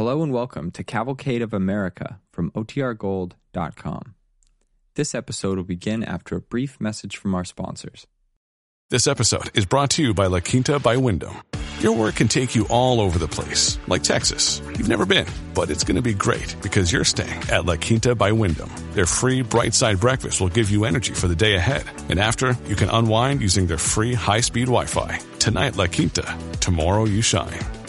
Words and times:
Hello 0.00 0.22
and 0.22 0.32
welcome 0.32 0.70
to 0.70 0.82
Cavalcade 0.82 1.42
of 1.42 1.52
America 1.52 2.20
from 2.32 2.50
OTRGold.com. 2.52 4.14
This 4.94 5.14
episode 5.14 5.58
will 5.58 5.64
begin 5.64 6.02
after 6.02 6.36
a 6.36 6.40
brief 6.40 6.80
message 6.80 7.18
from 7.18 7.34
our 7.34 7.44
sponsors. 7.44 8.06
This 8.88 9.06
episode 9.06 9.50
is 9.54 9.66
brought 9.66 9.90
to 9.90 10.02
you 10.02 10.14
by 10.14 10.24
La 10.24 10.40
Quinta 10.40 10.78
by 10.78 10.96
Wyndham. 10.96 11.42
Your 11.80 11.94
work 11.94 12.14
can 12.14 12.28
take 12.28 12.54
you 12.54 12.66
all 12.70 12.98
over 12.98 13.18
the 13.18 13.28
place, 13.28 13.78
like 13.88 14.02
Texas. 14.02 14.62
You've 14.68 14.88
never 14.88 15.04
been, 15.04 15.26
but 15.52 15.68
it's 15.68 15.84
going 15.84 15.96
to 15.96 16.02
be 16.02 16.14
great 16.14 16.56
because 16.62 16.90
you're 16.90 17.04
staying 17.04 17.50
at 17.50 17.66
La 17.66 17.76
Quinta 17.76 18.14
by 18.14 18.32
Wyndham. 18.32 18.70
Their 18.92 19.04
free 19.04 19.42
bright 19.42 19.74
side 19.74 20.00
breakfast 20.00 20.40
will 20.40 20.48
give 20.48 20.70
you 20.70 20.86
energy 20.86 21.12
for 21.12 21.28
the 21.28 21.36
day 21.36 21.56
ahead. 21.56 21.84
And 22.08 22.18
after, 22.18 22.56
you 22.66 22.74
can 22.74 22.88
unwind 22.88 23.42
using 23.42 23.66
their 23.66 23.76
free 23.76 24.14
high 24.14 24.40
speed 24.40 24.68
Wi 24.68 24.86
Fi. 24.86 25.20
Tonight, 25.38 25.76
La 25.76 25.88
Quinta. 25.88 26.38
Tomorrow, 26.60 27.04
you 27.04 27.20
shine. 27.20 27.60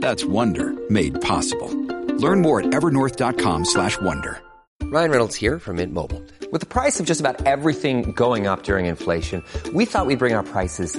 That's 0.00 0.24
Wonder 0.24 0.74
made 0.90 1.20
possible. 1.20 1.68
Learn 2.16 2.40
more 2.40 2.60
at 2.60 2.66
evernorth.com 2.66 3.64
slash 3.64 4.00
wonder. 4.00 4.40
Ryan 4.84 5.10
Reynolds 5.10 5.36
here 5.36 5.58
from 5.58 5.76
Mint 5.76 5.94
Mobile. 5.94 6.22
With 6.50 6.60
the 6.62 6.66
price 6.66 6.98
of 6.98 7.06
just 7.06 7.20
about 7.20 7.46
everything 7.46 8.12
going 8.12 8.46
up 8.46 8.64
during 8.64 8.86
inflation, 8.86 9.44
we 9.72 9.84
thought 9.84 10.06
we'd 10.06 10.18
bring 10.18 10.34
our 10.34 10.42
prices 10.42 10.98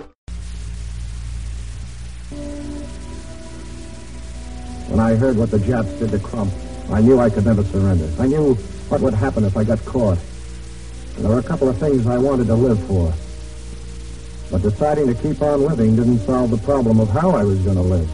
When 4.91 4.99
I 4.99 5.15
heard 5.15 5.37
what 5.37 5.49
the 5.51 5.59
Japs 5.59 5.87
did 5.99 6.11
to 6.11 6.19
Crump, 6.19 6.51
I 6.91 6.99
knew 6.99 7.17
I 7.17 7.29
could 7.29 7.45
never 7.45 7.63
surrender. 7.63 8.11
I 8.19 8.27
knew 8.27 8.55
what 8.89 8.99
would 8.99 9.13
happen 9.13 9.45
if 9.45 9.55
I 9.55 9.63
got 9.63 9.79
caught. 9.85 10.17
And 11.15 11.23
there 11.23 11.31
were 11.31 11.39
a 11.39 11.43
couple 11.43 11.69
of 11.69 11.77
things 11.77 12.05
I 12.05 12.17
wanted 12.17 12.47
to 12.47 12.55
live 12.55 12.77
for. 12.87 13.13
But 14.51 14.63
deciding 14.63 15.07
to 15.07 15.13
keep 15.13 15.41
on 15.41 15.63
living 15.63 15.95
didn't 15.95 16.19
solve 16.19 16.51
the 16.51 16.57
problem 16.57 16.99
of 16.99 17.07
how 17.07 17.31
I 17.31 17.45
was 17.45 17.59
going 17.59 17.77
to 17.77 17.81
live. 17.81 18.09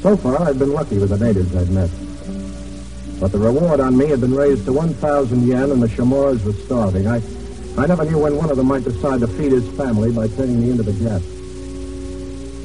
So 0.00 0.16
far, 0.16 0.42
I'd 0.42 0.58
been 0.58 0.72
lucky 0.72 0.98
with 0.98 1.10
the 1.10 1.24
natives 1.24 1.54
I'd 1.54 1.70
met. 1.70 1.90
But 3.20 3.30
the 3.30 3.38
reward 3.38 3.78
on 3.78 3.96
me 3.96 4.08
had 4.08 4.20
been 4.20 4.34
raised 4.34 4.64
to 4.64 4.72
1,000 4.72 5.46
yen, 5.46 5.70
and 5.70 5.80
the 5.80 5.86
Chamorros 5.86 6.44
were 6.44 6.54
starving. 6.54 7.06
I, 7.06 7.22
I 7.78 7.86
never 7.86 8.04
knew 8.04 8.18
when 8.18 8.34
one 8.34 8.50
of 8.50 8.56
them 8.56 8.66
might 8.66 8.82
decide 8.82 9.20
to 9.20 9.28
feed 9.28 9.52
his 9.52 9.68
family 9.76 10.10
by 10.10 10.26
turning 10.26 10.60
me 10.60 10.70
into 10.70 10.82
the 10.82 10.92
Japs. 10.94 11.24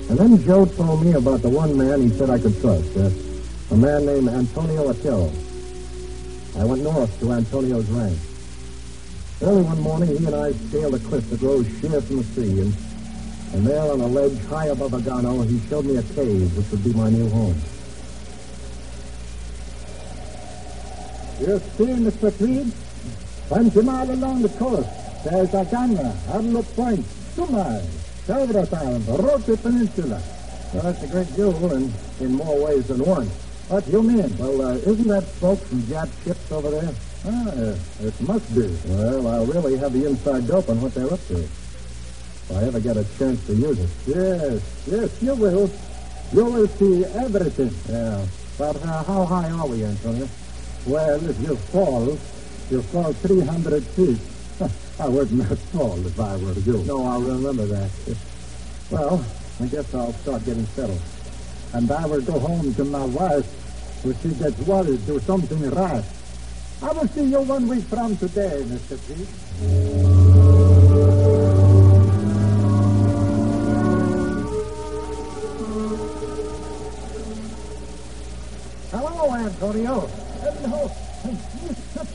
And 0.10 0.18
then 0.18 0.44
Joe 0.44 0.66
told 0.66 1.06
me 1.06 1.14
about 1.14 1.44
the 1.44 1.50
one 1.50 1.78
man 1.78 2.02
he 2.02 2.10
said 2.10 2.32
I 2.32 2.40
could 2.40 2.60
trust, 2.60 2.98
uh, 2.98 3.12
a 3.72 3.76
man 3.76 4.06
named 4.06 4.30
Antonio 4.30 4.90
Otero. 4.90 5.32
I 6.58 6.64
went 6.66 6.84
north 6.84 7.20
to 7.20 7.34
Antonio's 7.34 7.90
ranch. 7.90 8.20
Early 9.42 9.64
one 9.64 9.82
morning, 9.82 10.16
he 10.16 10.26
and 10.26 10.36
I 10.36 10.52
scaled 10.54 10.94
a 10.94 11.00
cliff 11.00 11.28
that 11.30 11.42
rose 11.42 11.66
sheer 11.82 12.00
from 12.00 12.18
the 12.18 12.24
sea, 12.24 12.62
and, 12.62 12.74
and 13.54 13.68
there 13.68 13.92
on 13.92 14.02
a 14.02 14.08
ledge 14.08 14.40
high 14.46 14.68
above 14.68 14.92
Agana, 14.92 15.50
he 15.50 15.60
showed 15.68 15.86
me 15.86 15.98
a 15.98 16.04
cave 16.04 16.56
which 16.56 16.70
would 16.72 16.84
be 16.84 16.94
my 16.94 17.10
new 17.10 17.28
home. 17.30 17.56
You're 21.40 21.60
see, 21.60 21.92
Mr. 22.00 22.38
Tweed, 22.38 22.72
twenty 23.48 23.82
miles 23.82 24.10
along 24.10 24.42
the 24.44 24.50
coast, 24.50 24.90
there's 25.26 25.50
Agana, 25.50 26.16
Arlo 26.34 26.62
Point, 26.62 27.06
miles, 27.50 27.84
Selvra 28.28 28.70
Town, 28.70 29.04
the 29.06 29.58
Peninsula. 29.58 30.22
Well, 30.74 30.84
that's 30.84 31.04
a 31.04 31.08
great 31.08 31.36
deal, 31.36 31.72
and 31.74 31.92
in 32.20 32.34
more 32.34 32.66
ways 32.66 32.88
than 32.88 33.04
one. 33.04 33.30
What 33.68 33.84
do 33.86 33.92
you 33.94 34.04
mean? 34.04 34.38
Well, 34.38 34.62
uh, 34.62 34.74
isn't 34.76 35.08
that 35.08 35.24
smoke 35.24 35.60
from 35.66 35.82
Jap 35.84 36.08
ships 36.24 36.52
over 36.52 36.70
there? 36.70 36.94
Ah, 37.26 37.74
it 38.00 38.22
must 38.22 38.54
be. 38.54 38.78
Well, 38.86 39.28
I'll 39.28 39.46
really 39.48 39.76
have 39.78 39.92
the 39.92 40.06
inside 40.06 40.48
dope 40.48 40.70
on 40.70 40.80
what 40.82 40.94
they're 40.94 41.12
up 41.12 41.26
to. 41.30 41.40
If 41.40 42.52
I 42.52 42.64
ever 42.66 42.80
get 42.80 42.96
a 42.96 43.04
chance 43.18 43.44
to 43.48 43.54
use 43.56 43.80
it. 43.80 43.90
Yes, 44.06 44.62
yes, 44.86 45.22
you 45.22 45.34
will. 45.34 45.72
You 46.32 46.46
will 46.46 46.68
see 46.68 47.06
everything. 47.06 47.74
Yeah. 47.90 48.24
But 48.60 48.76
uh, 48.84 49.04
how 49.04 49.26
high 49.26 49.50
are 49.50 49.68
we, 49.68 49.84
Antonio? 49.84 50.30
Well, 50.86 51.26
if 51.28 51.40
you 51.42 51.56
fall, 51.74 52.20
you 52.70 52.82
fall 52.84 53.14
300 53.14 53.84
feet. 53.84 54.20
I 55.00 55.08
wouldn't 55.08 55.44
have 55.44 55.60
fall 55.60 56.06
if 56.06 56.20
I 56.20 56.38
were 56.38 56.54
you. 56.54 56.84
No, 56.84 57.04
I'll 57.04 57.22
remember 57.22 57.66
that. 57.66 57.90
Well, 58.92 59.26
I 59.60 59.66
guess 59.66 59.92
I'll 59.96 60.14
start 60.14 60.46
getting 60.46 60.68
settled. 60.68 61.02
And 61.76 61.92
I 61.92 62.06
will 62.06 62.22
go 62.22 62.40
home 62.40 62.74
to 62.76 62.86
my 62.86 63.04
wife 63.04 63.46
if 64.06 64.22
she 64.22 64.30
gets 64.30 64.58
worried 64.60 65.06
do 65.06 65.20
something 65.20 65.70
rash. 65.72 66.06
I 66.82 66.94
will 66.94 67.08
see 67.10 67.26
you 67.26 67.42
one 67.42 67.68
week 67.68 67.84
from 67.84 68.16
today, 68.16 68.64
Mr. 68.64 68.96
Pete. 69.06 69.28
Hello, 78.92 79.36
Antonio. 79.36 80.00
Hello. 80.48 80.92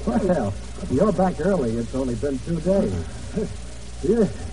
Well, 0.06 0.54
you're 0.91 1.12
back 1.12 1.34
early. 1.38 1.76
It's 1.76 1.94
only 1.94 2.15
been 2.15 2.38
two 2.38 2.60
days. 2.60 4.47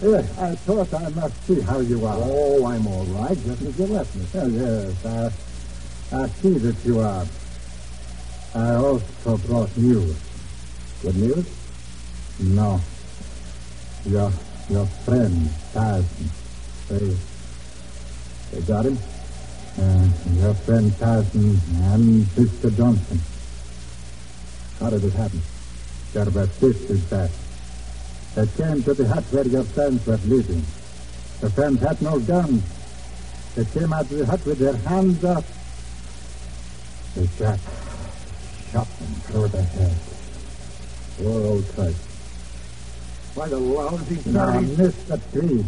Yeah, 0.00 0.18
I 0.38 0.54
thought 0.54 0.94
I 0.94 1.08
must 1.08 1.44
see 1.44 1.60
how 1.60 1.80
you 1.80 2.06
are. 2.06 2.16
Oh, 2.20 2.64
I'm 2.66 2.86
all 2.86 3.04
right, 3.06 3.36
just 3.44 3.62
as 3.62 3.78
you 3.78 3.86
left 3.86 4.14
me. 4.14 4.24
Oh, 4.32 4.46
yes, 4.46 5.04
I, 5.04 5.32
I 6.16 6.28
see 6.28 6.56
that 6.58 6.76
you 6.84 7.00
are. 7.00 7.26
I 8.54 8.74
also 8.76 9.36
brought 9.38 9.76
news. 9.76 10.16
Good 11.02 11.16
news? 11.16 11.46
No. 12.38 12.80
Your 14.06 14.30
your 14.70 14.86
friend, 14.86 15.50
Tyson. 15.74 16.30
They, 16.88 17.16
they 18.52 18.60
got 18.66 18.86
him? 18.86 18.98
Uh, 19.78 20.08
your 20.34 20.54
friend 20.54 20.96
Tyson 20.98 21.58
and 21.90 22.24
Mr. 22.38 22.76
Johnson. 22.76 23.20
How 24.78 24.90
did 24.90 25.02
it 25.02 25.12
happen? 25.12 25.42
There 26.12 26.30
were 26.30 26.46
sisters 26.46 27.00
back. 27.10 27.30
They 28.38 28.46
came 28.56 28.84
to 28.84 28.94
the 28.94 29.08
hut 29.08 29.24
where 29.32 29.48
your 29.48 29.64
friends 29.64 30.06
were 30.06 30.16
living. 30.18 30.62
The 31.40 31.50
friends 31.50 31.80
had 31.80 32.00
no 32.00 32.20
guns. 32.20 32.62
They 33.56 33.64
came 33.64 33.92
out 33.92 34.02
of 34.02 34.10
the 34.10 34.26
hut 34.26 34.46
with 34.46 34.58
their 34.60 34.76
hands 34.76 35.24
up. 35.24 35.44
The 37.16 37.26
Jack 37.36 37.58
shot 38.70 38.86
them 38.86 39.14
through 39.26 39.48
the 39.48 39.62
head. 39.62 39.96
Poor 41.18 41.46
old 41.48 41.66
Christ. 41.74 41.98
Why 43.34 43.48
the 43.48 43.58
lousy 43.58 44.30
Now, 44.30 44.60
Mr. 44.60 45.20
T, 45.32 45.64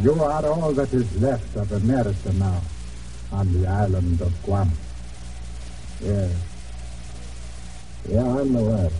you 0.00 0.14
are 0.14 0.46
all 0.46 0.72
that 0.72 0.94
is 0.94 1.20
left 1.20 1.56
of 1.56 1.72
America 1.72 2.32
now 2.32 2.62
on 3.32 3.52
the 3.52 3.68
island 3.68 4.22
of 4.22 4.32
Guam. 4.44 4.70
Yeah. 6.00 6.26
Yeah, 8.08 8.38
I'm 8.38 8.50
the 8.50 8.60
last. 8.62 8.94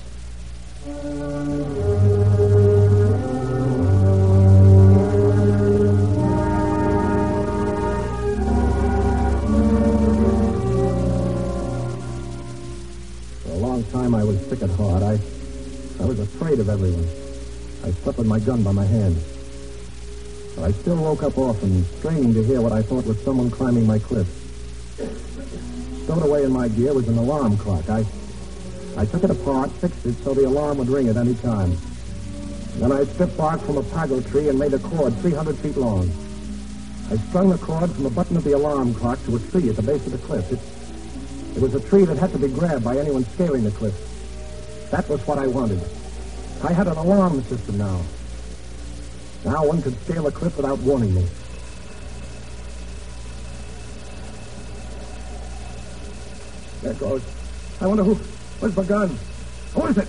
Sick 14.41 14.63
at 14.63 14.71
heart. 14.71 15.03
I, 15.03 15.19
I 16.01 16.05
was 16.05 16.19
afraid 16.19 16.59
of 16.59 16.69
everyone. 16.69 17.07
I 17.85 17.93
slept 18.03 18.19
with 18.19 18.27
my 18.27 18.39
gun 18.41 18.63
by 18.63 18.73
my 18.73 18.85
hand. 18.85 19.17
But 20.57 20.65
I 20.65 20.73
still 20.73 20.97
woke 20.97 21.23
up 21.23 21.39
often, 21.39 21.85
straining 21.99 22.35
to 22.35 22.43
hear 22.43 22.61
what 22.61 22.73
I 22.73 22.83
thought 22.83 23.07
was 23.07 23.19
someone 23.23 23.51
climbing 23.51 23.87
my 23.87 23.99
cliff. 23.99 24.27
Stowed 26.05 26.23
away 26.23 26.45
in 26.45 26.53
my 26.53 26.69
gear 26.69 26.93
was 26.93 27.09
an 27.09 27.17
alarm 27.17 27.57
clock. 27.57 27.89
I, 27.89 28.05
I 28.97 29.07
took 29.07 29.25
it 29.25 29.31
apart, 29.31 29.71
fixed 29.73 30.05
it 30.05 30.15
so 30.25 30.35
the 30.35 30.47
alarm 30.47 30.79
would 30.79 30.89
ring 30.89 31.09
at 31.09 31.17
any 31.17 31.35
time. 31.37 31.77
Then 32.77 32.93
I 32.93 33.05
stripped 33.05 33.37
bark 33.37 33.61
from 33.61 33.79
a 33.79 33.83
pago 33.83 34.21
tree 34.21 34.49
and 34.49 34.59
made 34.59 34.75
a 34.75 34.79
cord 34.79 35.15
300 35.17 35.57
feet 35.57 35.77
long. 35.77 36.11
I 37.11 37.17
strung 37.29 37.51
the 37.51 37.59
cord 37.59 37.91
from 37.91 38.05
the 38.05 38.11
button 38.11 38.37
of 38.37 38.45
the 38.45 38.53
alarm 38.53 38.95
clock 38.95 39.23
to 39.25 39.37
a 39.37 39.39
tree 39.39 39.69
at 39.69 39.77
the 39.77 39.83
base 39.83 40.05
of 40.07 40.13
the 40.13 40.19
cliff. 40.19 40.51
It, 40.53 41.57
it 41.57 41.63
was 41.63 41.75
a 41.75 41.81
tree 41.89 42.05
that 42.05 42.19
had 42.19 42.33
to 42.33 42.39
be 42.39 42.49
grabbed 42.49 42.85
by 42.85 42.97
anyone 42.97 43.25
scaling 43.25 43.65
the 43.65 43.71
cliff. 43.71 44.10
That 44.91 45.09
was 45.09 45.25
what 45.27 45.39
I 45.39 45.47
wanted. 45.47 45.81
I 46.65 46.73
had 46.73 46.87
an 46.89 46.97
alarm 46.97 47.43
system 47.45 47.79
now. 47.79 48.01
Now 49.45 49.67
one 49.67 49.81
could 49.81 49.99
scale 50.03 50.27
a 50.27 50.33
cliff 50.33 50.57
without 50.57 50.79
warning 50.81 51.15
me. 51.15 51.27
There 56.83 56.95
goes. 56.95 57.23
I 57.81 57.87
wonder 57.87 58.03
who. 58.03 58.15
Where's 58.15 58.75
the 58.75 58.83
gun? 58.83 59.19
Who 59.75 59.87
is 59.87 59.99
it? 59.99 60.09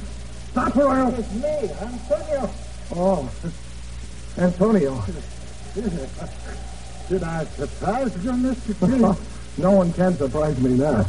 Stop 0.52 0.74
her, 0.74 0.82
Earl. 0.82 1.16
It's 1.18 1.34
me, 1.34 1.70
Antonio. 1.80 2.50
Oh, 2.94 3.32
Antonio. 4.38 5.04
Did 7.08 7.24
I 7.24 7.46
surprise 7.46 8.24
you, 8.24 8.32
Mr. 8.32 8.80
King? 8.80 9.02
no 9.64 9.72
one 9.72 9.94
can 9.94 10.18
surprise 10.18 10.60
me 10.60 10.72
now. 10.72 11.06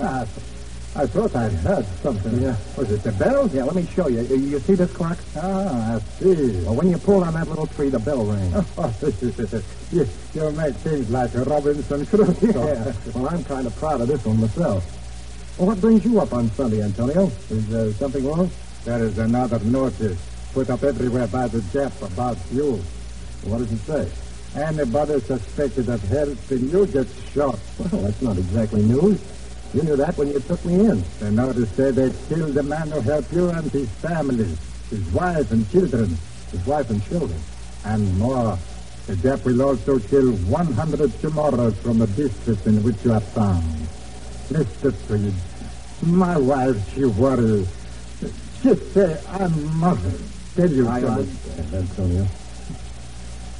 Ah, 0.00 0.26
I 0.96 1.06
thought 1.06 1.34
I'd 1.34 1.50
heard 1.52 1.84
something. 2.02 2.40
Yeah. 2.40 2.56
Was 2.76 2.90
it 2.92 3.02
the 3.02 3.10
bell? 3.12 3.48
Yeah, 3.48 3.64
let 3.64 3.74
me 3.74 3.84
show 3.96 4.06
you. 4.06 4.20
You 4.22 4.36
you 4.36 4.58
see 4.60 4.74
this 4.74 4.92
clock? 4.92 5.18
Ah, 5.36 5.96
I 5.96 5.98
see. 6.20 6.60
Well, 6.62 6.76
when 6.76 6.88
you 6.88 6.98
pull 6.98 7.24
on 7.24 7.34
that 7.34 7.48
little 7.48 7.66
tree, 7.66 7.88
the 7.88 7.98
bell 7.98 8.24
rang. 8.24 8.52
Oh, 8.78 8.94
you, 9.90 10.06
you 10.34 10.50
make 10.52 10.74
things 10.76 11.10
like 11.10 11.34
Robinson 11.34 12.06
Crusoe. 12.10 12.66
Yeah. 12.66 12.92
Well, 13.14 13.28
I'm 13.28 13.42
kind 13.44 13.66
of 13.66 13.74
proud 13.76 14.02
of 14.02 14.08
this 14.08 14.24
one 14.24 14.40
myself. 14.40 14.84
Well, 15.58 15.68
what 15.68 15.80
brings 15.80 16.04
you 16.04 16.20
up 16.20 16.32
on 16.32 16.48
Sunday, 16.52 16.82
Antonio? 16.82 17.26
Is 17.50 17.74
uh, 17.74 17.92
something 17.94 18.24
wrong? 18.24 18.50
There 18.84 19.02
is 19.02 19.18
another 19.18 19.58
notice 19.60 20.18
put 20.52 20.70
up 20.70 20.84
everywhere 20.84 21.26
by 21.26 21.48
the 21.48 21.58
Jap 21.74 21.90
about 22.06 22.38
you. 22.52 22.80
What 23.42 23.58
does 23.58 23.72
it 23.72 23.78
say? 23.80 24.08
Anybody 24.60 25.18
suspected 25.20 25.88
of 25.88 26.00
helping 26.02 26.70
you 26.70 26.86
gets 26.86 27.12
shot. 27.32 27.58
Well, 27.78 28.02
that's 28.02 28.22
not 28.22 28.38
exactly 28.38 28.82
news. 28.82 29.20
You 29.74 29.82
knew 29.82 29.96
that 29.96 30.16
when 30.16 30.28
you 30.28 30.38
took 30.40 30.64
me 30.64 30.74
in. 30.86 31.02
The 31.18 31.30
notice 31.32 31.68
said 31.70 31.96
they 31.96 32.12
killed 32.28 32.54
the 32.54 32.62
man 32.62 32.90
who 32.90 33.00
helped 33.00 33.32
you 33.32 33.48
and 33.50 33.70
his 33.72 33.88
family, 33.96 34.56
his 34.90 35.04
wife 35.12 35.50
and 35.50 35.68
children, 35.70 36.16
His 36.52 36.64
wife 36.66 36.88
and 36.90 37.04
children. 37.06 37.40
and 37.84 38.16
more. 38.18 38.56
The 39.06 39.14
Jap 39.14 39.44
will 39.44 39.60
also 39.62 39.98
kill 39.98 40.32
100 40.32 41.10
Chamorros 41.20 41.74
from 41.82 41.98
the 41.98 42.06
district 42.06 42.66
in 42.66 42.82
which 42.82 42.96
you 43.04 43.12
are 43.12 43.20
found. 43.20 43.64
Mr. 44.48 44.94
Freed, 44.94 45.34
my 46.02 46.38
wife, 46.38 46.94
she 46.94 47.04
worries. 47.04 47.66
Just 48.62 48.94
say 48.94 49.20
I'm 49.28 49.76
mother. 49.78 50.12
Tell 50.54 50.70
you 50.70 50.86
I 50.88 51.02
understand, 51.02 51.74
Antonio. 51.74 52.26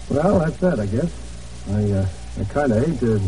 Well, 0.08 0.38
that's 0.38 0.56
that, 0.58 0.81
I 0.81 0.87
guess. 0.87 1.11
I, 1.70 1.90
uh, 1.93 2.06
I 2.40 2.44
kind 2.44 2.72
of 2.72 2.87
hate 2.87 3.00
to... 3.00 3.20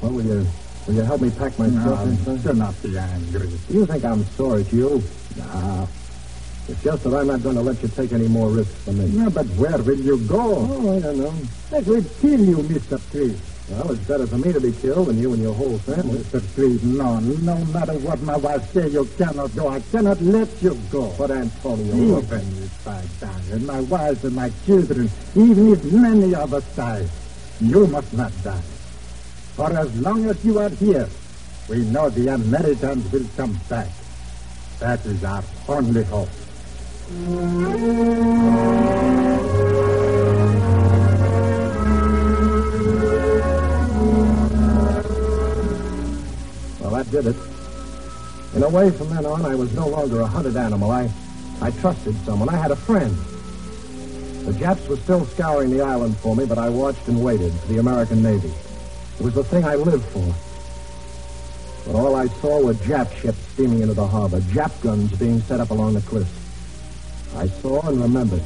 Well, 0.00 0.12
will 0.12 0.24
you, 0.24 0.46
will 0.86 0.94
you 0.94 1.02
help 1.02 1.20
me 1.20 1.30
pack 1.30 1.58
my 1.58 1.68
stuff 1.68 2.26
No, 2.26 2.36
do 2.36 2.52
not 2.54 2.82
be 2.82 2.96
angry. 2.96 3.50
You 3.68 3.86
think 3.86 4.04
I'm 4.04 4.24
sore 4.24 4.60
at 4.60 4.72
you? 4.72 5.02
Nah. 5.36 5.86
It's 6.68 6.82
just 6.82 7.04
that 7.04 7.14
I'm 7.14 7.28
not 7.28 7.42
going 7.42 7.54
to 7.54 7.62
let 7.62 7.80
you 7.80 7.88
take 7.88 8.12
any 8.12 8.26
more 8.26 8.48
risks 8.48 8.74
for 8.82 8.92
me. 8.92 9.06
Yeah, 9.06 9.28
but 9.28 9.46
where 9.54 9.78
will 9.78 10.00
you 10.00 10.18
go? 10.26 10.66
Oh, 10.68 10.96
I 10.96 11.00
don't 11.00 11.18
know. 11.18 11.34
That 11.70 11.86
will 11.86 12.02
kill 12.20 12.40
you, 12.40 12.56
Mr. 12.56 12.98
Freed. 12.98 13.38
Well, 13.68 13.92
it's 13.92 14.02
better 14.02 14.26
for 14.26 14.38
me 14.38 14.52
to 14.52 14.60
be 14.60 14.72
killed 14.72 15.08
than 15.08 15.18
you 15.18 15.32
and 15.32 15.42
your 15.42 15.54
whole 15.54 15.78
family. 15.78 16.18
Mr. 16.18 16.40
Freed, 16.40 16.84
no, 16.84 17.18
no 17.20 17.56
matter 17.66 17.94
what 17.98 18.20
my 18.22 18.36
wife 18.36 18.72
say, 18.72 18.88
you 18.88 19.08
cannot 19.16 19.54
go. 19.54 19.68
I 19.68 19.80
cannot 19.80 20.20
let 20.22 20.48
you 20.62 20.78
go. 20.90 21.12
But, 21.18 21.30
Antonio... 21.30 22.18
Even 22.18 22.40
if 22.62 22.88
I 22.88 23.02
die, 23.20 23.42
and 23.52 23.66
my 23.66 23.80
wife 23.82 24.24
and 24.24 24.34
my 24.34 24.50
children, 24.66 25.10
even 25.34 25.72
if 25.72 25.84
many 25.92 26.34
of 26.34 26.52
us 26.54 26.64
die, 26.76 27.06
you 27.60 27.86
must 27.86 28.12
not 28.12 28.32
die. 28.42 28.62
For 29.56 29.72
as 29.72 30.00
long 30.02 30.26
as 30.26 30.44
you 30.44 30.58
are 30.58 30.68
here, 30.68 31.08
we 31.66 31.78
know 31.86 32.10
the 32.10 32.28
Americans 32.28 33.10
will 33.10 33.24
come 33.38 33.58
back. 33.70 33.88
That 34.80 35.04
is 35.06 35.24
our 35.24 35.42
only 35.66 36.04
hope. 36.04 36.28
Well, 46.78 46.90
that 46.90 47.10
did 47.10 47.26
it. 47.28 47.36
In 48.54 48.62
a 48.62 48.68
way, 48.68 48.90
from 48.90 49.08
then 49.08 49.24
on, 49.24 49.46
I 49.46 49.54
was 49.54 49.72
no 49.72 49.88
longer 49.88 50.20
a 50.20 50.26
hunted 50.26 50.58
animal. 50.58 50.90
I, 50.90 51.10
I 51.62 51.70
trusted 51.70 52.14
someone. 52.26 52.50
I 52.50 52.56
had 52.58 52.72
a 52.72 52.76
friend. 52.76 53.16
The 54.44 54.52
Japs 54.52 54.86
were 54.86 54.98
still 54.98 55.24
scouring 55.24 55.70
the 55.70 55.80
island 55.80 56.18
for 56.18 56.36
me, 56.36 56.44
but 56.44 56.58
I 56.58 56.68
watched 56.68 57.08
and 57.08 57.24
waited 57.24 57.54
for 57.54 57.68
the 57.68 57.78
American 57.78 58.22
Navy. 58.22 58.52
It 59.18 59.24
was 59.24 59.34
the 59.34 59.44
thing 59.44 59.64
I 59.64 59.76
lived 59.76 60.04
for. 60.06 60.34
But 61.86 61.98
all 61.98 62.16
I 62.16 62.26
saw 62.26 62.64
were 62.64 62.74
Jap 62.74 63.14
ships 63.20 63.38
steaming 63.54 63.80
into 63.80 63.94
the 63.94 64.06
harbor, 64.06 64.40
Jap 64.40 64.72
guns 64.82 65.16
being 65.16 65.40
set 65.40 65.60
up 65.60 65.70
along 65.70 65.94
the 65.94 66.00
cliffs. 66.02 66.30
I 67.36 67.46
saw 67.46 67.80
and 67.88 68.00
remembered. 68.00 68.42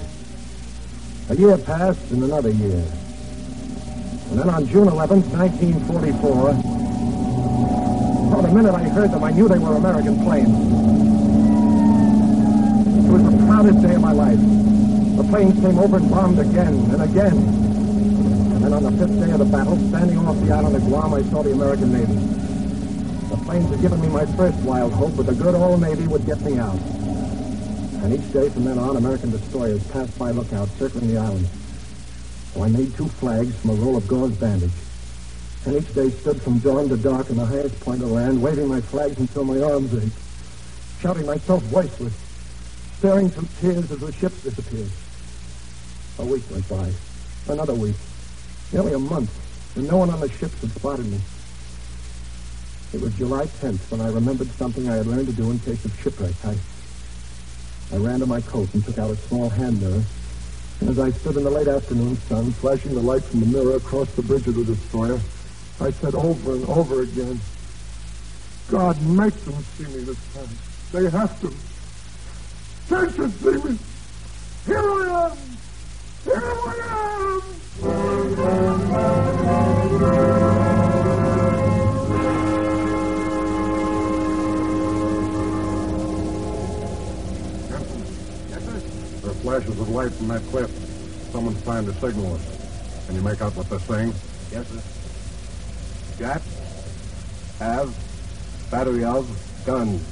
A 1.31 1.37
year 1.37 1.57
passed 1.59 2.11
and 2.11 2.23
another 2.23 2.51
year. 2.51 2.85
And 4.31 4.39
then 4.39 4.49
on 4.49 4.67
June 4.69 4.89
11th, 4.89 5.27
1944, 5.35 6.81
Oh, 8.33 8.43
the 8.43 8.49
minute 8.55 8.75
I 8.75 8.89
heard 8.89 9.11
them, 9.11 9.25
I 9.25 9.33
knew 9.33 9.49
they 9.49 9.59
were 9.59 9.75
American 9.75 10.23
planes. 10.23 10.49
It 13.07 13.13
was 13.13 13.25
the 13.25 13.45
proudest 13.45 13.83
day 13.83 13.95
of 13.97 14.01
my 14.01 14.13
life. 14.13 14.39
The 15.17 15.25
planes 15.25 15.59
came 15.61 15.79
over 15.79 15.97
and 15.97 16.09
bombed 16.09 16.39
again 16.39 16.75
and 16.93 17.03
again. 17.03 17.80
And 18.71 18.87
on 18.87 18.97
the 18.97 19.05
fifth 19.05 19.19
day 19.19 19.33
of 19.33 19.41
the 19.41 19.45
battle, 19.47 19.77
standing 19.89 20.17
off 20.19 20.39
the 20.47 20.53
island 20.53 20.77
of 20.77 20.83
Guam, 20.85 21.13
I 21.13 21.23
saw 21.23 21.43
the 21.43 21.51
American 21.51 21.93
Navy. 21.93 22.15
The 23.29 23.37
planes 23.45 23.69
had 23.69 23.81
given 23.81 24.01
me 24.01 24.09
my 24.09 24.25
first 24.37 24.57
wild 24.61 24.93
hope, 24.93 25.17
that 25.17 25.25
the 25.25 25.35
good 25.35 25.57
old 25.57 25.81
Navy 25.81 26.07
would 26.07 26.25
get 26.25 26.41
me 26.43 26.57
out. 26.57 26.79
And 28.05 28.13
each 28.13 28.33
day 28.33 28.49
from 28.49 28.63
then 28.63 28.79
on, 28.79 28.97
American 28.97 29.33
destroyers 29.33 29.83
passed 29.89 30.17
by 30.17 30.31
lookout, 30.31 30.69
circling 30.79 31.09
the 31.09 31.19
island. 31.19 31.49
So 32.55 32.63
I 32.63 32.69
made 32.69 32.95
two 32.95 33.09
flags 33.09 33.53
from 33.57 33.71
a 33.71 33.75
roll 33.75 33.97
of 33.97 34.07
gauze 34.07 34.37
bandage. 34.37 34.71
And 35.67 35.75
each 35.75 35.93
day 35.93 36.11
stood 36.11 36.41
from 36.41 36.61
dawn 36.61 36.89
to 36.91 36.97
dark 36.97 37.29
on 37.29 37.39
the 37.39 37.47
highest 37.47 37.81
point 37.81 38.03
of 38.03 38.13
land, 38.13 38.41
waving 38.41 38.69
my 38.69 38.81
flags 38.81 39.19
until 39.19 39.43
my 39.43 39.61
arms 39.61 39.93
ached, 40.01 40.17
shouting 41.01 41.27
myself 41.27 41.61
voiceless, 41.65 42.15
staring 42.99 43.31
through 43.31 43.49
tears 43.61 43.91
as 43.91 43.99
the 43.99 44.13
ships 44.13 44.45
disappeared. 44.45 44.91
A 46.21 46.25
week 46.25 46.45
went 46.53 46.69
by, 46.69 46.93
another 47.49 47.75
week, 47.75 47.97
nearly 48.73 48.93
a 48.93 48.99
month, 48.99 49.31
and 49.77 49.89
no 49.89 49.97
one 49.97 50.11
on 50.11 50.21
the 50.21 50.29
ships 50.29 50.61
had 50.61 50.71
spotted 50.71 51.07
me. 51.07 51.19
It 52.93 53.01
was 53.01 53.15
July 53.15 53.47
10th 53.47 53.91
when 53.91 54.01
I 54.01 54.11
remembered 54.11 54.49
something 54.53 54.89
I 54.89 54.97
had 54.97 55.07
learned 55.07 55.29
to 55.29 55.33
do 55.33 55.51
in 55.51 55.59
case 55.61 55.85
of 55.85 55.95
shipwreck. 56.01 56.35
I, 56.45 56.57
I 57.93 57.99
ran 57.99 58.21
to 58.21 58.27
my 58.27 58.41
coat 58.41 58.73
and 58.75 58.85
took 58.85 58.99
out 58.99 59.11
a 59.11 59.17
small 59.17 59.49
hand 59.49 59.81
mirror. 59.81 60.03
And 60.81 60.89
as 60.91 60.99
I 60.99 61.11
stood 61.11 61.37
in 61.37 61.45
the 61.45 61.51
late 61.51 61.69
afternoon 61.69 62.17
sun, 62.17 62.51
flashing 62.53 62.95
the 62.95 63.01
light 63.01 63.23
from 63.23 63.41
the 63.41 63.47
mirror 63.47 63.77
across 63.77 64.11
the 64.15 64.23
bridge 64.23 64.47
of 64.49 64.57
the 64.57 64.65
destroyer, 64.65 65.21
I 65.81 65.91
said 65.91 66.15
over 66.15 66.53
and 66.53 66.65
over 66.69 67.03
again, 67.03 67.41
God, 68.71 69.01
make 69.03 69.35
them 69.45 69.63
see 69.77 69.85
me 69.85 70.05
this 70.05 70.19
time. 70.35 70.49
They 70.93 71.11
have 71.11 71.41
to. 71.41 71.49
They 72.89 73.13
should 73.13 73.33
see 73.41 73.69
me. 73.69 73.79
Here 74.67 74.79
I 74.79 75.31
am. 75.31 75.37
Here 76.25 76.43
I 76.43 77.25
am. 77.25 77.30
There 80.01 80.09
are 89.29 89.35
flashes 89.43 89.79
of 89.79 89.91
light 89.91 90.11
from 90.13 90.29
that 90.29 90.41
cliff. 90.45 90.71
Someone's 91.33 91.63
trying 91.65 91.85
to 91.85 91.93
signal 91.93 92.35
us. 92.35 93.05
Can 93.07 93.17
you 93.17 93.21
make 93.21 93.43
out 93.43 93.55
what 93.55 93.69
they're 93.69 93.79
saying? 93.81 94.15
Yes, 94.51 94.67
sir. 94.69 94.81
Japs 96.19 97.59
have 97.59 97.95
battery 98.71 99.05
of 99.05 99.29
guns. 99.67 100.03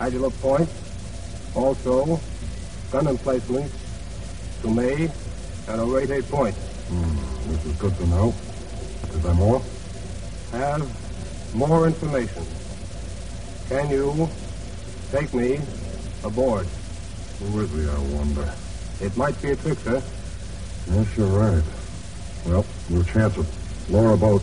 Agile 0.00 0.30
point. 0.30 0.70
Also, 1.54 2.18
gun 2.90 3.06
emplacements 3.06 3.74
to 4.62 4.68
me 4.68 4.74
May 4.74 5.04
and 5.68 5.80
Orote 5.82 6.30
Point. 6.30 6.54
Hmm, 6.56 7.50
this 7.52 7.66
is 7.66 7.76
good 7.76 7.94
to 7.98 8.06
know. 8.06 8.34
More? 9.24 9.60
Have 10.52 11.54
more 11.54 11.86
information. 11.86 12.44
Can 13.68 13.90
you 13.90 14.28
take 15.10 15.34
me 15.34 15.60
aboard? 16.24 16.66
Who 17.40 17.60
is 17.60 17.70
he, 17.72 17.88
I 17.88 17.98
wonder? 18.16 18.52
It 19.00 19.16
might 19.16 19.40
be 19.42 19.50
a 19.50 19.56
trick, 19.56 19.78
sir. 19.80 20.02
Yes, 20.90 21.16
you're 21.16 21.26
right. 21.26 21.62
Well, 22.46 22.64
we'll 22.90 23.04
chance 23.04 23.36
it. 23.36 23.46
Lower 23.90 24.12
a 24.12 24.16
boat. 24.16 24.42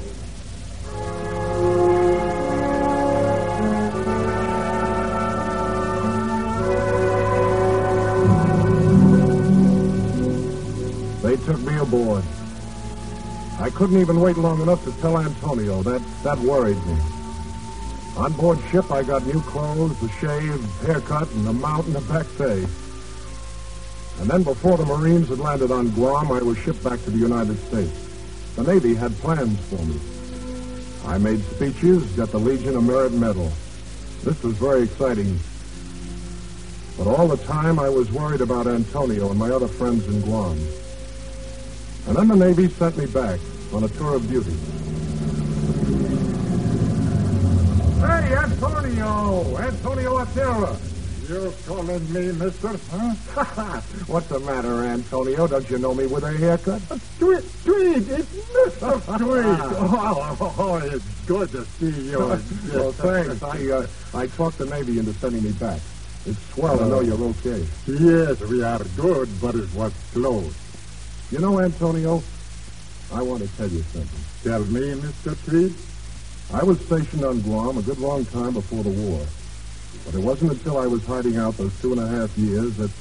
Couldn't 13.76 14.00
even 14.00 14.22
wait 14.22 14.38
long 14.38 14.62
enough 14.62 14.84
to 14.86 14.92
tell 15.02 15.20
Antonio. 15.20 15.84
That 15.84 16.02
that 16.24 16.40
worried 16.40 16.78
me. 16.88 16.98
On 18.16 18.32
board 18.34 18.58
ship, 18.72 18.90
I 18.90 19.04
got 19.04 19.26
new 19.26 19.42
clothes, 19.42 20.02
a 20.02 20.10
shave, 20.20 20.64
haircut, 20.82 21.30
and 21.32 21.48
a 21.50 21.54
mountain 21.54 21.96
of 21.98 22.08
back 22.08 22.26
pay. 22.38 22.66
And 24.22 24.30
then 24.30 24.44
before 24.44 24.78
the 24.78 24.86
Marines 24.86 25.28
had 25.28 25.40
landed 25.40 25.72
on 25.72 25.90
Guam, 25.90 26.32
I 26.32 26.42
was 26.42 26.58
shipped 26.58 26.82
back 26.82 27.04
to 27.04 27.12
the 27.12 27.18
United 27.18 27.58
States. 27.68 27.92
The 28.56 28.64
Navy 28.64 28.96
had 28.96 29.12
plans 29.18 29.60
for 29.68 29.84
me. 29.84 30.00
I 31.06 31.18
made 31.18 31.44
speeches, 31.44 32.06
got 32.14 32.32
the 32.32 32.40
Legion 32.40 32.78
of 32.78 32.86
Merit 32.86 33.12
Medal. 33.12 33.52
This 34.24 34.42
was 34.42 34.56
very 34.56 34.84
exciting. 34.84 35.38
But 36.98 37.08
all 37.08 37.28
the 37.28 37.44
time, 37.44 37.78
I 37.78 37.90
was 37.90 38.10
worried 38.14 38.40
about 38.40 38.68
Antonio 38.68 39.30
and 39.30 39.38
my 39.38 39.50
other 39.50 39.68
friends 39.68 40.08
in 40.08 40.22
Guam. 40.22 40.58
And 42.08 42.16
then 42.16 42.30
the 42.30 42.38
Navy 42.38 42.70
sent 42.70 42.98
me 42.98 43.08
back 43.08 43.42
on 43.76 43.84
a 43.84 43.90
tour 43.90 44.16
of 44.16 44.30
duty. 44.30 44.52
Hey, 48.00 48.36
Antonio! 48.36 49.58
Antonio 49.58 50.20
Otero! 50.20 50.78
You're 51.28 51.52
calling 51.68 52.14
me, 52.14 52.32
mister? 52.32 52.80
Huh? 52.90 53.82
What's 54.08 54.28
the 54.28 54.40
matter, 54.40 54.84
Antonio? 54.86 55.48
Don't 55.48 55.70
you 55.70 55.78
know 55.80 55.94
me 55.94 56.06
with 56.06 56.24
a 56.24 56.32
haircut? 56.32 56.82
Tweed, 57.20 57.44
Tweed, 57.66 58.10
it's 58.10 58.32
Mr. 58.32 59.18
Tweed. 59.18 59.46
oh, 59.46 60.38
oh, 60.40 60.56
oh, 60.58 60.76
it's 60.78 61.26
good 61.26 61.50
to 61.52 61.66
see 61.66 62.12
you. 62.12 62.20
well, 62.20 62.92
thanks. 62.94 63.44
I, 63.44 63.72
uh, 63.72 63.88
I 64.14 64.28
talked 64.28 64.60
the 64.60 64.68
Navy 64.68 65.00
into 65.00 65.14
sending 65.14 65.44
me 65.44 65.52
back. 65.52 65.82
It's 66.26 66.40
swell 66.54 66.78
to 66.78 66.86
know 66.86 67.02
you're 67.02 67.22
okay. 67.22 67.68
Yes, 67.88 68.40
we 68.42 68.64
are 68.64 68.82
good, 68.96 69.28
but 69.42 69.56
it 69.56 69.74
was 69.74 69.92
close. 70.14 70.56
You 71.32 71.40
know, 71.40 71.60
Antonio, 71.60 72.24
I 73.14 73.22
want 73.22 73.44
to 73.44 73.58
tell 73.58 73.68
you 73.68 73.84
something. 73.94 74.20
Tell 74.44 74.64
me, 74.66 74.94
Mr. 74.94 75.38
Tweed. 75.46 75.74
I 76.54 76.64
was 76.64 76.80
stationed 76.86 77.24
on 77.24 77.42
Guam 77.42 77.78
a 77.78 77.82
good 77.82 78.00
long 78.00 78.26
time 78.26 78.54
before 78.54 78.84
the 78.84 78.90
war. 78.90 79.26
But 80.06 80.16
it 80.16 80.24
wasn't 80.24 80.52
until 80.52 80.78
I 80.78 80.88
was 80.88 81.06
hiding 81.06 81.38
out 81.38 81.58
those 81.58 81.80
two 81.82 81.92
and 81.94 82.02
a 82.02 82.08
half 82.08 82.38
years 82.38 82.76
that, 82.78 82.92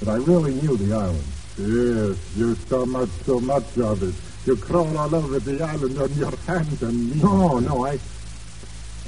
that 0.00 0.08
I 0.08 0.16
really 0.16 0.54
knew 0.54 0.76
the 0.76 0.94
island. 0.94 1.24
Yes, 1.58 2.18
you 2.36 2.54
saw 2.54 2.84
much, 2.84 3.08
so 3.24 3.40
much 3.40 3.78
of 3.78 4.02
it. 4.02 4.14
You 4.46 4.56
crawl 4.56 4.96
all 4.98 5.14
over 5.14 5.38
the 5.38 5.62
island 5.62 5.98
on 5.98 6.12
your 6.14 6.36
hands 6.46 6.82
and 6.82 7.10
knees. 7.10 7.22
No, 7.22 7.58
no, 7.58 7.86
I... 7.86 7.98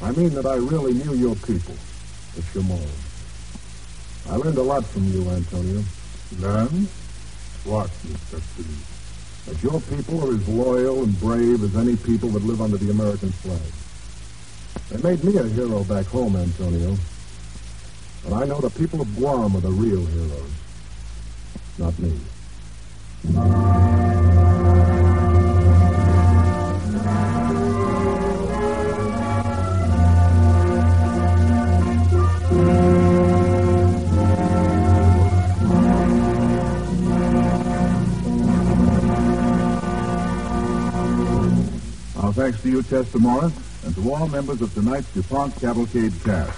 I 0.03 0.11
mean 0.13 0.31
that 0.35 0.47
I 0.47 0.57
really 0.57 0.93
knew 0.93 1.15
your 1.15 1.35
people, 1.37 1.75
the 2.35 2.43
Chamorros. 2.43 3.15
I 4.31 4.37
learned 4.37 4.59
a 4.59 4.63
lot 4.63 4.85
from 4.85 5.05
you, 5.13 5.29
Antonio. 5.31 5.83
Learn? 6.39 6.89
What, 7.65 7.89
Mr. 7.89 8.41
T? 8.57 8.65
That 9.47 9.63
your 9.63 9.81
people 9.81 10.25
are 10.25 10.35
as 10.35 10.49
loyal 10.49 11.03
and 11.03 11.21
brave 11.21 11.63
as 11.63 11.77
any 11.77 11.97
people 11.97 12.31
that 12.31 12.45
live 12.45 12.63
under 12.63 12.79
the 12.79 12.91
American 12.91 13.31
flag. 13.31 13.61
They 14.91 15.09
made 15.09 15.25
me 15.25 15.37
a 15.37 15.45
hero 15.45 15.85
back 15.85 16.07
home, 16.07 16.37
Antonio. 16.37 16.97
But 18.25 18.33
I 18.35 18.47
know 18.47 18.61
the 18.61 18.71
people 18.71 19.03
of 19.03 19.17
Guam 19.17 19.57
are 19.57 19.61
the 19.61 19.71
real 19.71 20.05
heroes. 20.07 20.51
Not 21.79 21.99
me. 21.99 22.19
Thanks 42.45 42.61
to 42.61 42.69
you, 42.69 42.83
Chester 42.83 43.19
Morris, 43.19 43.55
and 43.87 43.95
to 43.95 44.13
all 44.13 44.29
members 44.29 44.61
of 44.61 44.75
tonight's 44.75 45.11
DuPont 45.15 45.59
Cavalcade 45.63 46.13
cast. 46.25 46.53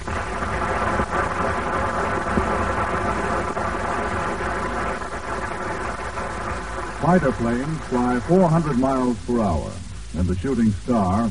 Fighter 7.01 7.31
planes 7.31 7.79
fly 7.83 8.19
400 8.19 8.79
miles 8.79 9.17
per 9.27 9.41
hour, 9.41 9.71
and 10.19 10.27
the 10.27 10.35
Shooting 10.35 10.73
Star, 10.73 11.31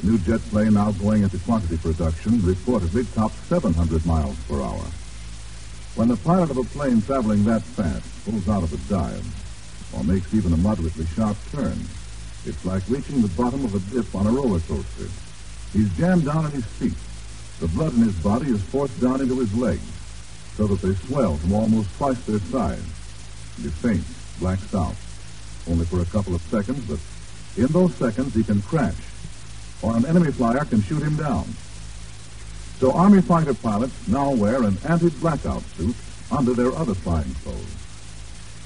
the 0.00 0.10
new 0.10 0.18
jet 0.18 0.40
plane 0.50 0.74
now 0.74 0.90
going 0.90 1.22
into 1.22 1.38
quantity 1.38 1.76
production, 1.76 2.40
reportedly 2.40 3.06
tops 3.14 3.36
700 3.46 4.04
miles 4.04 4.36
per 4.48 4.60
hour. 4.60 4.84
When 5.94 6.08
the 6.08 6.16
pilot 6.16 6.50
of 6.50 6.58
a 6.58 6.64
plane 6.64 7.02
traveling 7.02 7.44
that 7.44 7.62
fast 7.62 8.24
pulls 8.24 8.48
out 8.48 8.64
of 8.64 8.72
a 8.72 8.92
dive, 8.92 9.94
or 9.94 10.02
makes 10.02 10.34
even 10.34 10.52
a 10.54 10.56
moderately 10.56 11.06
sharp 11.14 11.36
turn, 11.52 11.78
it's 12.44 12.64
like 12.64 12.82
reaching 12.88 13.22
the 13.22 13.28
bottom 13.28 13.64
of 13.64 13.74
a 13.74 13.94
dip 13.94 14.14
on 14.14 14.26
a 14.26 14.30
roller 14.30 14.60
coaster. 14.60 15.08
He's 15.72 15.90
jammed 15.96 16.24
down 16.24 16.46
in 16.46 16.50
his 16.52 16.64
feet. 16.64 16.94
The 17.60 17.68
blood 17.68 17.94
in 17.94 18.02
his 18.02 18.18
body 18.20 18.50
is 18.50 18.62
forced 18.62 19.00
down 19.00 19.20
into 19.20 19.38
his 19.38 19.54
legs, 19.56 19.82
so 20.56 20.66
that 20.66 20.82
they 20.82 20.94
swell 21.06 21.38
to 21.38 21.54
almost 21.54 21.94
twice 21.96 22.20
their 22.24 22.40
size. 22.40 22.82
He 23.56 23.68
faints, 23.68 24.38
blacks 24.40 24.74
out, 24.74 24.94
only 25.70 25.84
for 25.84 26.00
a 26.00 26.06
couple 26.06 26.34
of 26.34 26.42
seconds, 26.42 26.84
but 26.86 26.98
in 27.56 27.70
those 27.72 27.94
seconds 27.94 28.34
he 28.34 28.42
can 28.42 28.60
crash, 28.62 28.96
or 29.80 29.96
an 29.96 30.06
enemy 30.06 30.32
flyer 30.32 30.64
can 30.64 30.82
shoot 30.82 31.02
him 31.02 31.16
down. 31.16 31.44
So 32.80 32.90
Army 32.92 33.22
fighter 33.22 33.54
pilots 33.54 34.08
now 34.08 34.32
wear 34.32 34.64
an 34.64 34.76
anti-blackout 34.88 35.62
suit 35.76 35.94
under 36.32 36.54
their 36.54 36.72
other 36.72 36.94
flying 36.94 37.32
clothes. 37.44 37.76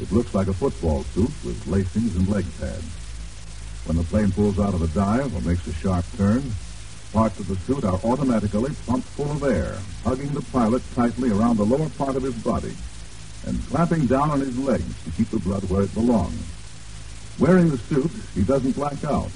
It 0.00 0.10
looks 0.10 0.34
like 0.34 0.48
a 0.48 0.54
football 0.54 1.02
suit 1.04 1.30
with 1.44 1.66
lacings 1.66 2.16
and 2.16 2.26
leg 2.28 2.46
pads. 2.58 3.05
When 3.86 3.96
the 3.96 4.04
plane 4.04 4.32
pulls 4.32 4.58
out 4.58 4.74
of 4.74 4.82
a 4.82 4.88
dive 4.88 5.34
or 5.34 5.40
makes 5.48 5.66
a 5.66 5.72
sharp 5.72 6.04
turn, 6.16 6.42
parts 7.12 7.38
of 7.38 7.46
the 7.46 7.56
suit 7.56 7.84
are 7.84 8.00
automatically 8.04 8.74
pumped 8.84 9.08
full 9.08 9.30
of 9.30 9.44
air, 9.44 9.78
hugging 10.04 10.32
the 10.32 10.42
pilot 10.52 10.82
tightly 10.94 11.30
around 11.30 11.56
the 11.56 11.64
lower 11.64 11.88
part 11.90 12.16
of 12.16 12.22
his 12.24 12.34
body 12.34 12.74
and 13.46 13.64
clamping 13.68 14.06
down 14.06 14.30
on 14.30 14.40
his 14.40 14.58
legs 14.58 15.04
to 15.04 15.10
keep 15.12 15.30
the 15.30 15.38
blood 15.38 15.62
where 15.70 15.82
it 15.82 15.94
belongs. 15.94 16.42
Wearing 17.38 17.70
the 17.70 17.78
suit, 17.78 18.10
he 18.34 18.42
doesn't 18.42 18.72
black 18.72 19.04
out. 19.04 19.30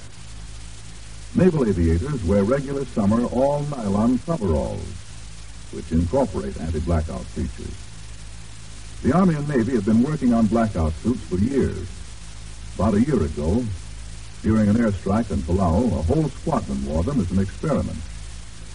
Naval 1.36 1.68
aviators 1.68 2.24
wear 2.24 2.42
regular 2.42 2.84
summer 2.86 3.24
all 3.26 3.62
nylon 3.70 4.18
coveralls, 4.26 4.82
which 5.70 5.92
incorporate 5.92 6.60
anti-blackout 6.60 7.22
features. 7.22 7.76
The 9.04 9.16
Army 9.16 9.36
and 9.36 9.48
Navy 9.48 9.74
have 9.74 9.84
been 9.84 10.02
working 10.02 10.34
on 10.34 10.46
blackout 10.46 10.92
suits 10.94 11.22
for 11.22 11.36
years. 11.36 11.86
About 12.74 12.94
a 12.94 13.00
year 13.00 13.22
ago, 13.22 13.64
during 14.42 14.68
an 14.68 14.76
airstrike 14.76 15.30
in 15.30 15.38
Palau, 15.38 15.86
a 15.86 16.02
whole 16.02 16.28
squadron 16.30 16.84
wore 16.86 17.02
them 17.02 17.20
as 17.20 17.30
an 17.30 17.40
experiment. 17.40 17.98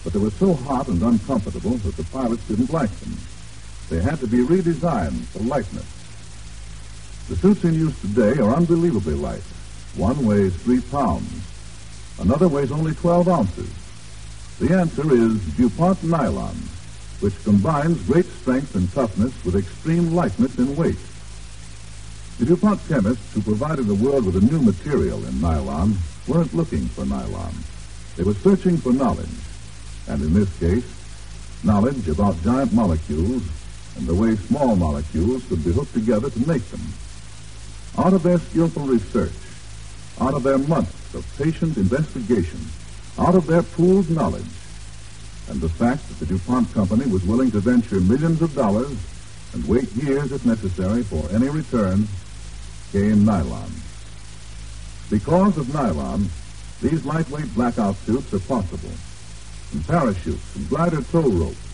But 0.04 0.12
they 0.12 0.20
were 0.20 0.30
so 0.30 0.54
hot 0.54 0.88
and 0.88 1.02
uncomfortable 1.02 1.72
that 1.72 1.96
the 1.96 2.04
pilots 2.04 2.46
didn't 2.46 2.72
like 2.72 2.90
them. 3.00 3.16
They 3.90 4.00
had 4.00 4.20
to 4.20 4.26
be 4.26 4.38
redesigned 4.38 5.24
for 5.26 5.40
lightness. 5.40 5.86
The 7.28 7.36
suits 7.36 7.64
in 7.64 7.74
use 7.74 8.00
today 8.00 8.40
are 8.40 8.54
unbelievably 8.54 9.14
light. 9.14 9.42
One 9.96 10.24
weighs 10.24 10.54
three 10.56 10.80
pounds. 10.80 11.28
Another 12.20 12.46
weighs 12.46 12.70
only 12.70 12.94
12 12.94 13.28
ounces. 13.28 13.70
The 14.60 14.74
answer 14.74 15.12
is 15.12 15.44
DuPont 15.56 16.04
nylon, 16.04 16.56
which 17.20 17.42
combines 17.44 18.00
great 18.02 18.26
strength 18.26 18.76
and 18.76 18.90
toughness 18.92 19.32
with 19.44 19.56
extreme 19.56 20.14
lightness 20.14 20.56
in 20.58 20.76
weight. 20.76 20.98
The 22.38 22.44
DuPont 22.44 22.86
chemists 22.86 23.32
who 23.32 23.40
provided 23.40 23.86
the 23.86 23.94
world 23.94 24.26
with 24.26 24.36
a 24.36 24.44
new 24.44 24.60
material 24.60 25.24
in 25.24 25.40
nylon 25.40 25.96
weren't 26.28 26.52
looking 26.52 26.86
for 26.88 27.06
nylon. 27.06 27.54
They 28.16 28.24
were 28.24 28.34
searching 28.34 28.76
for 28.76 28.92
knowledge. 28.92 29.28
And 30.06 30.20
in 30.20 30.34
this 30.34 30.58
case, 30.58 30.84
knowledge 31.64 32.06
about 32.08 32.42
giant 32.42 32.74
molecules 32.74 33.42
and 33.96 34.06
the 34.06 34.14
way 34.14 34.36
small 34.36 34.76
molecules 34.76 35.44
could 35.48 35.64
be 35.64 35.72
hooked 35.72 35.94
together 35.94 36.28
to 36.28 36.46
make 36.46 36.64
them. 36.68 36.82
Out 37.96 38.12
of 38.12 38.22
their 38.22 38.38
skillful 38.38 38.82
research, 38.82 39.32
out 40.20 40.34
of 40.34 40.42
their 40.42 40.58
months 40.58 41.14
of 41.14 41.26
patient 41.38 41.78
investigation, 41.78 42.60
out 43.18 43.34
of 43.34 43.46
their 43.46 43.62
pooled 43.62 44.10
knowledge, 44.10 44.44
and 45.48 45.60
the 45.62 45.70
fact 45.70 46.06
that 46.08 46.18
the 46.18 46.26
DuPont 46.26 46.72
Company 46.74 47.06
was 47.10 47.24
willing 47.24 47.50
to 47.52 47.60
venture 47.60 48.00
millions 48.00 48.42
of 48.42 48.54
dollars 48.54 48.94
and 49.54 49.66
wait 49.66 49.90
years 49.92 50.32
if 50.32 50.44
necessary 50.44 51.02
for 51.02 51.26
any 51.30 51.48
return, 51.48 52.06
came 52.92 53.24
nylon. 53.24 53.70
Because 55.10 55.56
of 55.58 55.72
nylon, 55.72 56.28
these 56.82 57.04
lightweight 57.04 57.54
blackout 57.54 57.96
suits 57.96 58.32
are 58.34 58.40
possible. 58.40 58.90
And 59.72 59.86
parachutes 59.86 60.56
and 60.56 60.68
glider 60.68 61.02
tow 61.02 61.28
ropes 61.28 61.66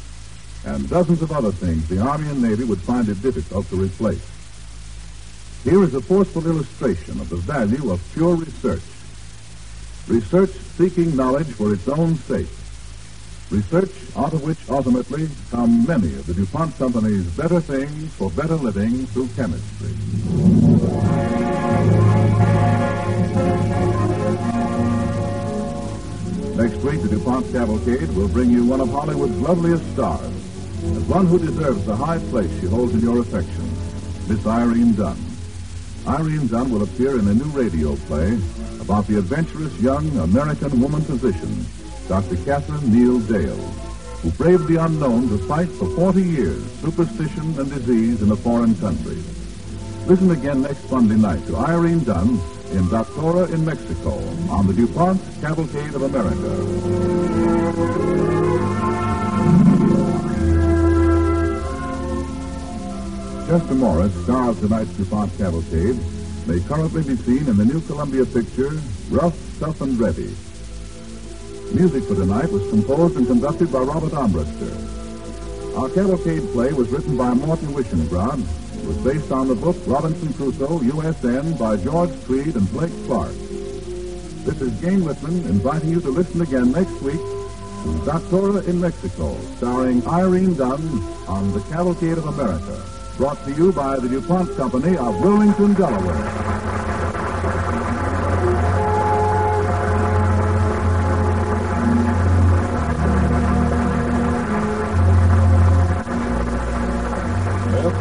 and 0.64 0.88
dozens 0.88 1.22
of 1.22 1.32
other 1.32 1.52
things 1.52 1.88
the 1.88 1.98
Army 1.98 2.28
and 2.28 2.40
Navy 2.42 2.64
would 2.64 2.80
find 2.80 3.08
it 3.08 3.20
difficult 3.20 3.68
to 3.68 3.76
replace. 3.76 4.24
Here 5.64 5.82
is 5.82 5.94
a 5.94 6.00
forceful 6.00 6.46
illustration 6.46 7.20
of 7.20 7.28
the 7.28 7.36
value 7.36 7.90
of 7.90 8.00
pure 8.14 8.34
research. 8.34 8.82
Research 10.08 10.50
seeking 10.76 11.16
knowledge 11.16 11.48
for 11.48 11.72
its 11.72 11.88
own 11.88 12.16
sake. 12.16 12.48
Research 13.50 13.92
out 14.16 14.32
of 14.32 14.42
which 14.42 14.58
ultimately 14.68 15.28
come 15.50 15.86
many 15.86 16.14
of 16.14 16.26
the 16.26 16.34
DuPont 16.34 16.76
Company's 16.78 17.26
better 17.36 17.60
things 17.60 18.12
for 18.14 18.30
better 18.30 18.56
living 18.56 19.06
through 19.06 19.28
chemistry. 19.36 20.71
Next 26.56 26.76
week, 26.84 27.02
the 27.02 27.08
DuPont 27.10 27.50
Cavalcade 27.50 28.10
will 28.10 28.28
bring 28.28 28.50
you 28.50 28.64
one 28.64 28.80
of 28.80 28.90
Hollywood's 28.90 29.38
loveliest 29.40 29.84
stars, 29.94 30.20
as 30.22 31.02
one 31.04 31.26
who 31.26 31.38
deserves 31.38 31.84
the 31.86 31.96
high 31.96 32.18
place 32.30 32.50
she 32.60 32.66
holds 32.66 32.94
in 32.94 33.00
your 33.00 33.20
affection, 33.20 33.68
Miss 34.28 34.46
Irene 34.46 34.94
Dunne. 34.94 35.24
Irene 36.06 36.46
Dunne 36.46 36.70
will 36.70 36.82
appear 36.82 37.18
in 37.18 37.26
a 37.28 37.34
new 37.34 37.50
radio 37.50 37.96
play 38.06 38.38
about 38.80 39.06
the 39.06 39.18
adventurous 39.18 39.76
young 39.80 40.06
American 40.18 40.80
woman 40.80 41.00
physician, 41.02 41.64
Dr. 42.08 42.36
Catherine 42.44 42.92
Neal 42.92 43.18
Dale, 43.20 43.56
who 44.22 44.30
braved 44.32 44.68
the 44.68 44.76
unknown 44.76 45.28
to 45.30 45.38
fight 45.46 45.68
for 45.68 45.88
40 45.96 46.22
years 46.22 46.62
superstition 46.80 47.58
and 47.58 47.70
disease 47.70 48.22
in 48.22 48.30
a 48.30 48.36
foreign 48.36 48.74
country. 48.76 49.18
Listen 50.06 50.32
again 50.32 50.62
next 50.62 50.90
Monday 50.90 51.14
night 51.14 51.46
to 51.46 51.56
Irene 51.56 52.02
Dunne 52.02 52.40
in 52.72 52.84
Doctora 52.90 53.48
in 53.52 53.64
Mexico 53.64 54.18
on 54.50 54.66
the 54.66 54.72
DuPont 54.72 55.20
Cavalcade 55.40 55.94
of 55.94 56.02
America. 56.02 57.62
Chester 63.46 63.74
Morris, 63.74 64.12
star 64.24 64.50
of 64.50 64.60
tonight's 64.60 64.90
DuPont 64.96 65.36
Cavalcade, 65.38 65.96
may 66.46 66.58
currently 66.66 67.02
be 67.02 67.16
seen 67.22 67.46
in 67.48 67.56
the 67.56 67.64
new 67.64 67.80
Columbia 67.82 68.26
picture, 68.26 68.70
Rough, 69.08 69.38
Tough, 69.60 69.80
and 69.82 69.98
Ready. 70.00 70.34
Music 71.74 72.02
for 72.04 72.16
tonight 72.16 72.50
was 72.50 72.68
composed 72.70 73.16
and 73.16 73.26
conducted 73.28 73.72
by 73.72 73.78
Robert 73.78 74.12
Armbruster. 74.12 75.76
Our 75.76 75.88
cavalcade 75.90 76.42
play 76.52 76.72
was 76.72 76.88
written 76.88 77.16
by 77.16 77.32
Morton 77.34 77.68
Wishengrad. 77.68 78.61
Was 78.92 79.14
based 79.14 79.32
on 79.32 79.48
the 79.48 79.54
book 79.54 79.76
Robinson 79.86 80.34
Crusoe, 80.34 80.80
USN 80.80 81.58
by 81.58 81.76
George 81.76 82.10
Tweed 82.24 82.54
and 82.54 82.70
Blake 82.72 82.92
Clark. 83.06 83.32
This 84.44 84.60
is 84.60 84.78
Jane 84.82 85.02
Whitman 85.02 85.46
inviting 85.46 85.88
you 85.88 86.00
to 86.02 86.10
listen 86.10 86.42
again 86.42 86.72
next 86.72 87.00
week 87.00 87.16
to 87.16 87.88
Doctora 88.04 88.66
in 88.68 88.80
Mexico, 88.80 89.34
starring 89.56 90.06
Irene 90.06 90.54
Dunne 90.56 91.02
on 91.26 91.52
the 91.52 91.60
Cavalcade 91.70 92.18
of 92.18 92.26
America. 92.26 92.84
Brought 93.16 93.42
to 93.44 93.52
you 93.52 93.72
by 93.72 93.98
the 93.98 94.08
DuPont 94.10 94.54
Company 94.56 94.98
of 94.98 95.18
Wilmington, 95.20 95.72
Delaware. 95.72 97.21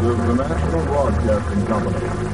Is 0.01 0.17
the 0.17 0.33
National 0.33 0.83
Broadcasting 0.85 1.65
Company. 1.67 2.30